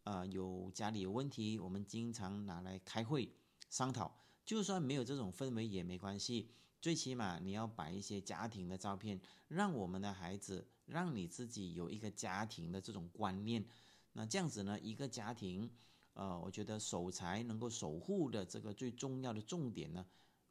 [0.02, 3.32] 呃，有家里有问题，我们经常拿来开会
[3.70, 4.12] 商讨。
[4.44, 6.50] 就算没有这种氛围也没关系。
[6.80, 13.64] 最起码你要摆一些家庭的照片，让我们的孩子，让你自己有一个家庭的这种观念。
[14.14, 15.70] 那这样子呢，一个家庭，
[16.14, 20.04] 呃，我觉得守财能够守护的这个最重要的重点呢，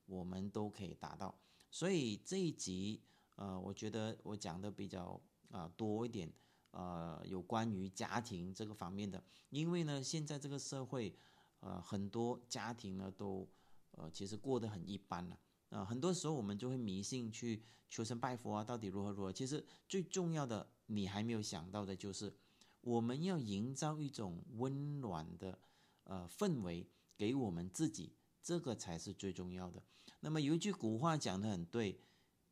[0.05, 1.37] 我们都可以达到。
[1.69, 3.03] 所以这一集，
[3.35, 6.31] 呃，我觉得我讲的比较啊多一点，
[6.71, 9.23] 呃，有关于家庭这个方面的。
[9.49, 11.15] 因为呢，现在这个社会，
[11.59, 13.47] 呃，很多家庭呢都，
[13.91, 15.39] 呃，其实过得很一般了。
[15.69, 19.33] 啊，很多时候我们就会迷信去求神拜佛啊，到底如何如何？
[19.33, 22.33] 其实最重要的，你还没有想到的就是，
[22.81, 25.59] 我们要营造一种温暖的
[26.05, 29.83] 呃氛围给我们自己，这个才是最重要的。
[30.21, 31.99] 那么有一句古话讲得很对，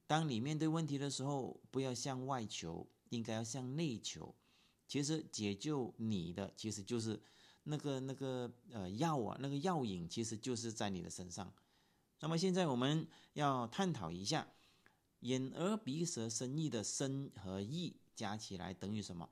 [0.05, 4.35] 当你面对问题的时候，不要向外求，应该要向内求。
[4.87, 7.21] 其实解救你的，其实就是
[7.63, 11.51] 那个那个呃药啊，那个药引，其实就是在你的身上。
[12.19, 14.47] 那么现在我们要探讨一下，
[15.21, 19.29] 眼耳鼻舌身意的身和意加起来等于什么？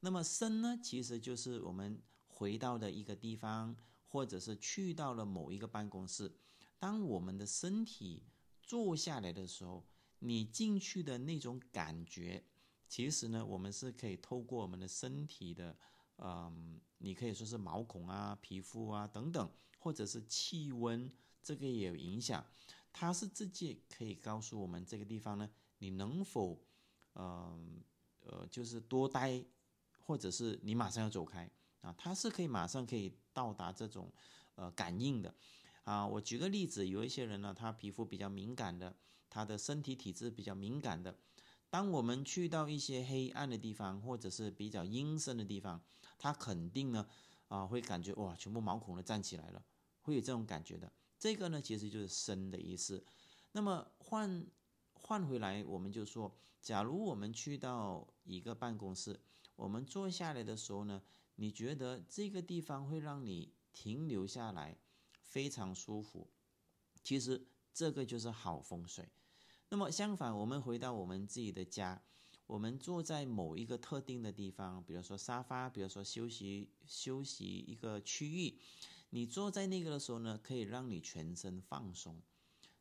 [0.00, 3.76] 那么身呢，其实就是我们回到的一个地方，
[4.08, 6.32] 或者是去到了某一个办公室。
[6.78, 8.24] 当我们的身体
[8.62, 9.84] 坐下来的时候，
[10.20, 12.44] 你进去的那种感觉，
[12.92, 15.74] 其实呢，我们是可以透过我们的身体的，
[16.18, 21.10] 嗯，你可以说是毛孔啊、皮肤啊等等，或者是气温。
[21.42, 22.44] 这个也有影响，
[22.92, 26.62] 它是直接可以告诉我们这个地方呢，你能否，
[27.14, 27.58] 呃
[28.26, 29.42] 呃，就是多待，
[29.98, 31.50] 或者是你马上要走开
[31.80, 34.12] 啊，它是可以马上可以到达这种
[34.56, 35.34] 呃感应的
[35.84, 36.06] 啊。
[36.06, 38.94] 我举个例子，有一些人呢，他皮肤比较敏感的，
[39.30, 41.16] 他的身体体质比较敏感的，
[41.72, 45.82] 当我们去到一些黑暗的地方，或者是比较阴森的地方，
[46.18, 47.08] 他肯定呢
[47.48, 49.64] 啊会感觉哇，全部毛孔都站起来了，
[50.02, 50.92] 会有这种感觉的。
[51.18, 53.02] 这个呢，其实就是生的意思。
[53.52, 54.46] 那么换
[54.92, 59.18] 换回来，我们就说，假如我们去到一个办公室，
[59.56, 61.02] 我们坐下来的时候呢，
[61.36, 64.76] 你觉得这个地方会让你停留下来，
[65.22, 66.28] 非常舒服。
[67.02, 69.08] 其实这个就是好风水。
[69.72, 71.98] 那么相反，我们回到我们自己的家，
[72.46, 78.58] 我们坐在某一个特定的地方，比如说沙发，比如说休息休息一个区域，
[79.08, 82.20] 你坐在那个的时候呢，可以让你全身放松。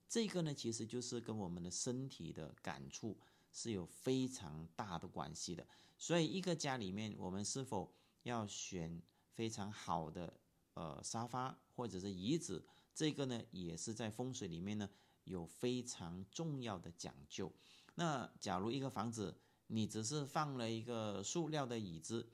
[0.09, 3.17] 这个呢，其实就是跟我们的身体的感触
[3.53, 5.65] 是有非常大的关系的。
[5.97, 7.89] 所以，一个家里面，我们是否
[8.23, 9.01] 要选
[9.33, 10.33] 非常好的
[10.73, 14.89] 呃沙发或者是椅子，这个呢，也是在风水里面呢。
[15.23, 17.51] 有非常重要的讲究。
[17.95, 19.35] 那假如一个房子
[19.67, 22.27] 你只是放了一个塑料的椅子，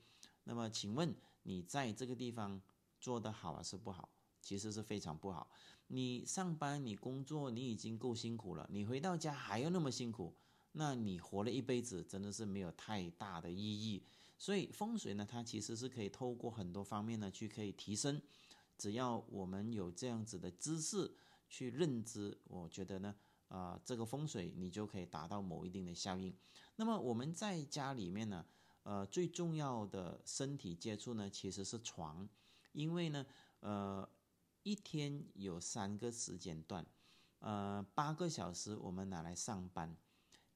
[0.44, 2.60] 那么请问你在这个地方
[3.00, 4.08] 做得好还是不好？
[4.40, 5.50] 其实是非常不好。
[5.88, 10.34] 你上班你工作你已经够辛苦了，你回到家还要那么辛苦，
[10.72, 14.02] 那你活了一辈子真的是没有太大的意义。
[14.38, 18.22] 所以风水呢，它其实是可以透过很多方面呢去可以提升。
[18.78, 21.12] 只要我们有这样子的知识。
[21.48, 23.14] 去认知，我觉得呢，
[23.48, 26.36] 啊，这个风水你就可以达到某一定的效应。
[26.76, 28.44] 那么我们在家里面呢，
[28.82, 32.28] 呃，最重要的身体接触呢，其实是床，
[32.72, 33.26] 因为呢，
[33.60, 34.08] 呃，
[34.62, 36.86] 一天有三个时间段，
[37.38, 39.96] 呃，八个小时我们拿来上班，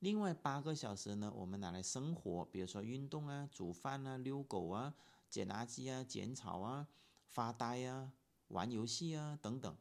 [0.01, 4.95] 另外八个小时呢，我们拿来生活，比如说运动啊、煮饭啊、遛狗啊、
[5.31, 6.87] 捡垃圾啊、剪草啊、
[7.27, 8.13] 发呆啊、
[8.49, 9.75] 玩游戏啊等等。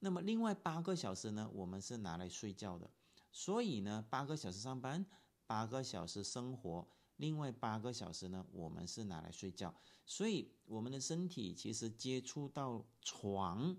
[0.00, 2.90] 那么另外八个小时呢，我们是拿来睡觉的，
[3.32, 5.06] 所以呢，八个小时上班，
[5.46, 9.74] 八个小时生活，另外八个小时呢，我们是拿来睡觉。
[10.04, 13.74] 所以我们的身体其实接触到床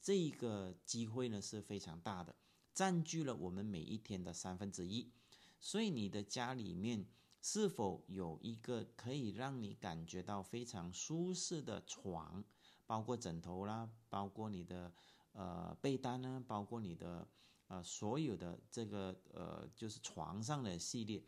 [0.00, 2.34] 这个机会呢是非常大的，
[2.72, 5.12] 占据了我们每一天的三分之一。
[5.60, 7.06] 所以你的家里面
[7.42, 12.42] 是否有一个可以让你感觉到非常舒适的床，
[12.86, 14.94] 包括枕头啦，包括你的。
[15.36, 17.28] 呃，被单呢，包括你的
[17.68, 21.22] 呃所有的这个呃，就是床上的系列。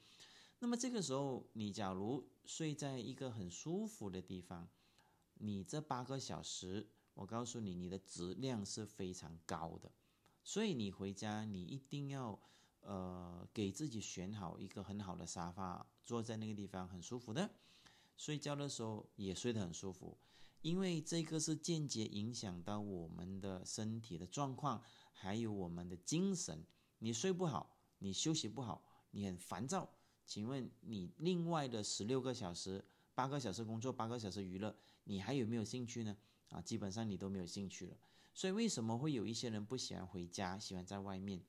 [0.61, 4.67] 那么这个时候，你假如睡在一个很舒服的地方，
[5.35, 9.93] 你这八个小时，我告诉你，你的质量是非常高的。
[10.43, 12.41] 所以你回家，你一定要
[12.81, 17.51] 呃给自己选好一个很好的沙发，坐在那个地方很舒服的，
[18.17, 20.17] 睡觉的时候也睡得很舒服。
[20.63, 26.65] 因为这个是间接影响到我们的身体的状况，还有我们的精神。
[26.99, 29.89] 你睡不好，你休息不好，你很烦躁。
[30.27, 36.17] 请问你另外的十六个小时，八个小时工作，八个小时娱乐，你还有没有兴趣呢？
[36.51, 37.97] 啊，基本上你都没有兴趣了。
[38.35, 41.43] 所以为什么会有一些人不喜欢回家，喜欢在外面？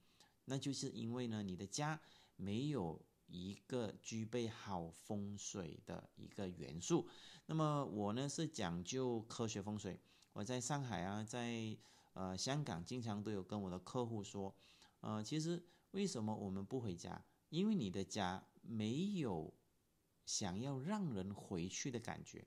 [0.46, 2.00] 那就是因为呢，你的家
[2.36, 3.02] 没有。
[3.32, 7.08] 一个具备好风水的一个元素。
[7.52, 10.00] 那么我呢是讲究科学风水。
[10.34, 11.76] 我在上海啊，在
[12.14, 14.56] 呃香港，经常都有跟我的客户说，
[15.00, 17.26] 呃，其实为什么我们不回家？
[17.50, 19.52] 因为你的家没有
[20.28, 22.46] 想要让人回去的感觉。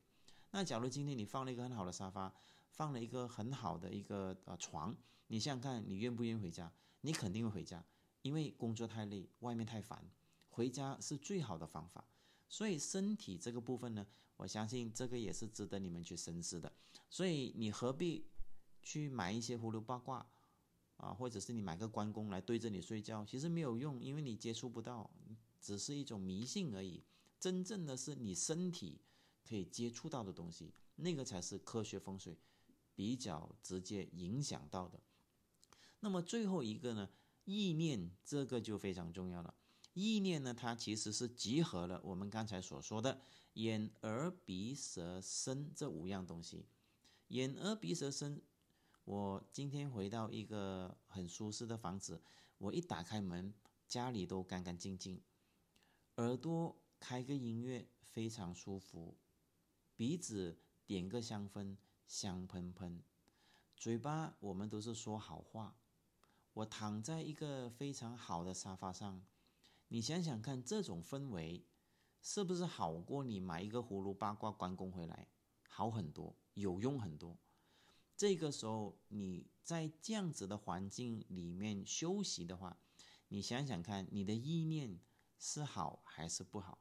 [0.53, 2.33] 那假如今天你放了一个很好的沙发，
[2.71, 6.73] 放了一个很好的一个呃床，你想想看，你愿不愿意回家？
[7.01, 7.85] 你肯定会回家，
[8.23, 10.09] 因为工作太累，外面太烦。
[10.49, 12.05] 回家是最好的方法，
[12.53, 16.71] 所以身体这个部分呢，我相信这个也是值得你们去深思的。
[17.09, 18.27] 所以你何必
[18.83, 20.27] 去买一些葫芦八卦
[20.99, 25.11] 啊，或者是你买个关公来对着你睡觉，其实没有用，因为你接触不到，
[25.63, 27.03] 只是一种迷信而已。
[27.41, 29.01] 真正的是你身体
[29.49, 32.39] 可以接触到的东西，那个才是科学风水
[32.95, 35.01] 比较直接影响到的。
[36.01, 37.09] 那么最后一个呢，
[37.47, 39.55] 意念这个就非常重要了。
[39.95, 43.21] 意念呢，它其实是集合了我们刚才所说的
[43.55, 46.67] 眼、耳、鼻、舌、身这五样东西。
[47.29, 48.43] 眼、耳、鼻、舌、身，
[49.05, 52.23] 我今天回到一个很舒适的房子，
[52.59, 53.53] 我一打开门，
[53.87, 55.23] 家里都干干净净。
[56.17, 59.17] 耳朵开个音乐，非常舒服；
[59.97, 61.77] 鼻子点个香氛，
[62.07, 63.03] 香喷喷；
[63.77, 65.77] 嘴巴我们都是说好话。
[66.55, 69.23] 我躺在一个非常好的沙发上。
[69.93, 71.67] 你想想看，这种氛围
[72.23, 75.29] 是不是好过你买一个葫芦八卦关公回来
[75.69, 77.37] 好很多，有用很多？
[78.17, 82.79] 这个时候你在这样子的环境里面休息的话，
[83.29, 84.99] 你想想看，你的意念
[85.39, 86.79] 是好还是不好？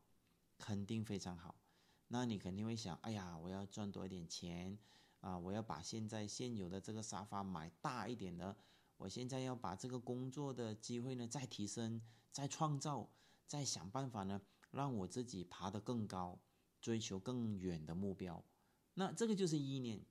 [0.57, 1.59] 肯定非常好。
[2.07, 4.79] 那你肯定会想，哎呀，我要赚多一点钱
[5.19, 5.37] 啊！
[5.37, 8.55] 我要把现在现有的这个沙发买大一点的。
[8.95, 12.01] 我现在要把这个工作的机会呢再提升。
[12.31, 13.09] 在创造，
[13.45, 16.39] 在想办法呢，让我自己爬得更高，
[16.81, 18.43] 追求更远的目标。
[18.93, 20.01] 那这个就是意念。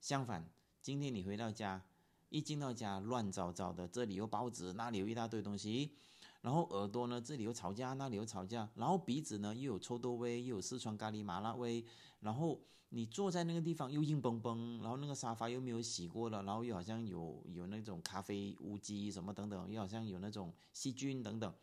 [0.00, 0.50] 相反，
[0.80, 1.84] 今天你回到家，
[2.30, 5.94] 一进到家乱糟糟的，这里有报纸，那里有一大堆东西，
[6.40, 11.84] 然后耳朵呢这里又吵架，那里又吵架，然后鼻子呢又有臭豆味，又有四川咖喱麻辣味，
[12.20, 21.54] 然后你坐在那个地方又硬邦邦，然后那个沙发又没有洗过了，然后又好像有有那种咖啡污迹什么等等，又好像有那种细菌等等，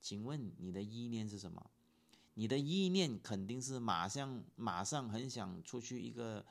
[0.00, 1.70] 请问你的意念是什么？
[2.34, 6.44] 你的意念肯定是马上马上很想出去一个，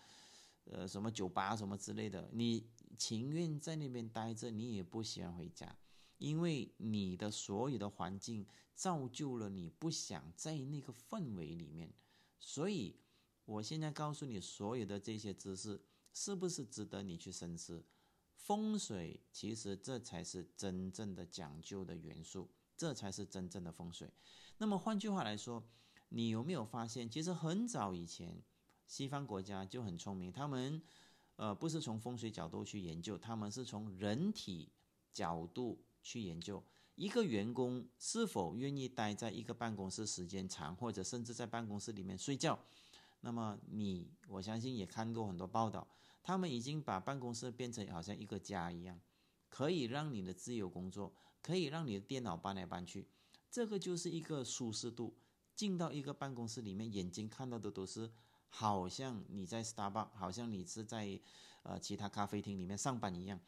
[0.65, 2.29] 呃，什么酒吧什么之类的。
[2.33, 2.67] 你
[2.97, 5.73] 情愿在那边待着，你也不喜欢回家，
[6.19, 8.45] 因为你的所有的环境
[8.75, 11.91] 造就了你不想在那个氛围里面。
[12.39, 12.95] 所以，
[13.45, 15.81] 我现在告诉你所有的这些知识，
[16.13, 17.83] 是不是值得你去深思？
[18.35, 24.09] 风水其实这才是真正的讲究的元素，这才是真正的风水。
[24.57, 25.63] 那么换句话来说，
[26.09, 28.41] 你有没有发现，其实很早以前，
[28.87, 30.81] 西方国家就很聪明，他们，
[31.35, 34.71] 呃，不是从风水角度去研究，他们是从人体
[35.11, 36.63] 角度去研究
[36.95, 42.57] 一个员工是否愿意待在一个办公室时间长，或者甚至在办公室里面睡觉。
[43.21, 45.87] 那么你，我相信也看过很多报道，
[46.23, 48.99] 他们已经把办公室变成好像一个家一样，
[49.49, 53.07] 可以让你的自由工作，可以让你的电脑搬来搬去。
[53.51, 55.15] 这个就是一个舒适度，
[55.55, 58.11] 进到一个办公室里面，眼睛看到的都是
[58.49, 61.19] 好像你在 Starbucks，好像你是在
[61.63, 63.39] 呃其他咖啡厅里面上班一样。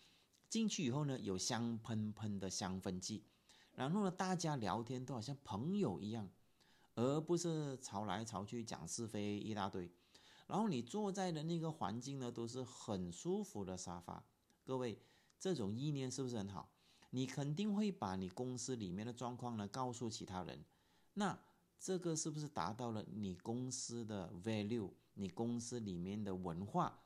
[0.52, 3.24] 进去以后呢，有香喷喷的香氛剂，
[3.74, 6.30] 然后呢，大家聊天都好像朋友一样，
[6.94, 9.90] 而不是吵来吵去讲是非一大堆。
[10.48, 14.22] 然后你坐在的那个环境呢，都是很舒服的沙发。
[14.66, 15.02] 各位，
[15.40, 16.70] 这种意念是不是很好？
[17.12, 20.66] 你肯定会把你公司里面的状况呢告诉其他人，
[21.14, 21.40] 那
[21.80, 24.92] 这个是不是达到了你公司的 value？
[25.14, 27.02] 你公司里面的文化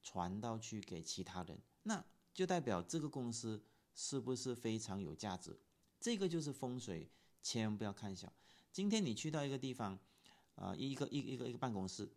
[0.00, 2.04] 传到去给其他人，那
[2.38, 3.60] 就代表这个公司
[3.96, 5.58] 是不是非常有价值？
[5.98, 7.10] 这个就是风水，
[7.42, 8.32] 千万不要看小。
[8.72, 9.98] 今天你去到一个地方，
[10.54, 12.08] 啊，一个一一个一个办公室，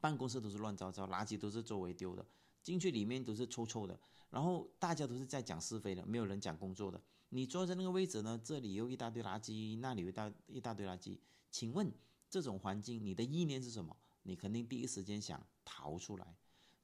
[0.00, 2.26] 办公室都是乱糟糟，垃圾都是周围丢的，
[2.60, 3.96] 进去里面都是臭臭的。
[4.30, 7.00] 然后大家都是在讲是非的，没有人讲工作的。
[7.28, 11.16] 你坐在那个位置呢，这里有一大堆垃圾，那里有一大一大堆垃圾。
[11.52, 11.88] 请问
[12.28, 13.96] 这种环境，你的意念是什么？
[14.24, 16.34] 你肯定第一时间想逃出来。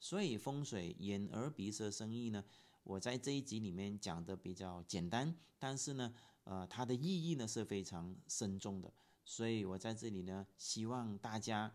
[0.01, 2.45] 所以风水眼耳鼻舌生意呢，
[2.89, 6.14] 我在这一集里面讲的比较简单，但是呢，
[6.45, 8.91] 呃，它的意义呢是非常深重的。
[9.26, 11.70] 所以我在这里呢，希望大家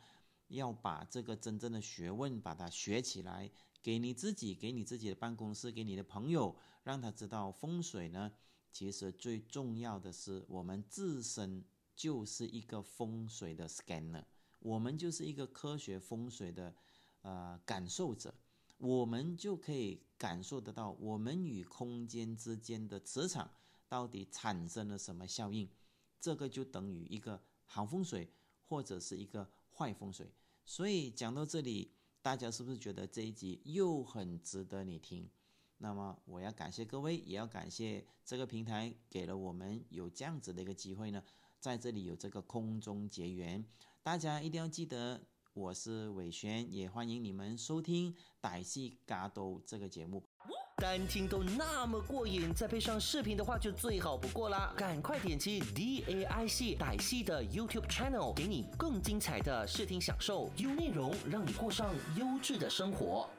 [0.47, 3.51] 要把这个真正的学问把它学起来。
[3.83, 8.31] 给你自己，给你自己的办公室，给你的朋友，让他知道风水呢。
[8.71, 14.23] 其实最重要的是，我们自身就是一个风水的 scanner，
[14.57, 16.73] 我们就是一个科学风水的
[17.21, 18.33] 呃感受者，
[18.83, 23.49] 我们就可以感受得到我们与空间之间的磁场
[23.87, 25.69] 到底产生了什么效应。
[26.19, 28.29] 这个就等于一个好风水，
[28.67, 30.33] 或者是一个坏风水。
[30.65, 31.91] 所以讲到这里。
[32.23, 35.29] 大家是不是觉得这一集又很值得你听？
[35.79, 41.21] 那么我要感谢各位，也要感谢这个平台给了我们有这样子的一个机会呢，
[41.59, 43.61] 在这里有这个空中结缘。
[44.01, 45.21] 大家一定要记得，
[45.55, 50.23] 我是伟轩，也欢迎你们收听《歹戏嘎都》这个节目。
[50.77, 54.73] 单听都那么过瘾，再配上视频的话就最好不过啦！
[54.75, 63.29] 赶快点击 D A I C 歹戏的 YouTube Channel，给你更精彩的视听享受，有内容让你过上优质的生活。